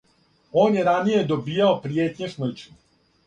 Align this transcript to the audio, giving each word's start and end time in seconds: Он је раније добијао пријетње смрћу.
Он 0.61 0.77
је 0.77 0.85
раније 0.87 1.27
добијао 1.31 1.75
пријетње 1.83 2.31
смрћу. 2.35 2.73